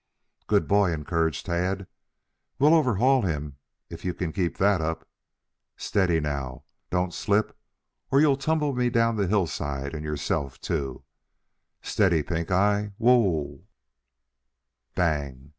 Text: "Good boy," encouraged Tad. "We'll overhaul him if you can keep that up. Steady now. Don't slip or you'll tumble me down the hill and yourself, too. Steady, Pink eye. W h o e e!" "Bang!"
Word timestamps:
"Good 0.47 0.67
boy," 0.67 0.91
encouraged 0.93 1.45
Tad. 1.45 1.85
"We'll 2.57 2.73
overhaul 2.73 3.21
him 3.21 3.57
if 3.87 4.03
you 4.03 4.15
can 4.15 4.31
keep 4.33 4.57
that 4.57 4.81
up. 4.81 5.07
Steady 5.77 6.19
now. 6.19 6.63
Don't 6.89 7.13
slip 7.13 7.55
or 8.09 8.19
you'll 8.19 8.35
tumble 8.35 8.73
me 8.73 8.89
down 8.89 9.15
the 9.15 9.27
hill 9.27 9.47
and 9.59 10.03
yourself, 10.03 10.59
too. 10.59 11.03
Steady, 11.83 12.23
Pink 12.23 12.49
eye. 12.49 12.93
W 12.97 13.11
h 13.11 13.11
o 13.11 13.45
e 13.45 13.55
e!" 13.59 13.67
"Bang!" 14.95 15.49